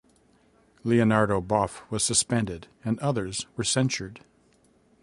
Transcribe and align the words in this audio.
Leonardo 0.83 1.39
Boff 1.39 1.83
was 1.91 2.03
suspended 2.03 2.67
and 2.83 2.97
others 3.01 3.45
were 3.55 3.63
censured. 3.63 4.21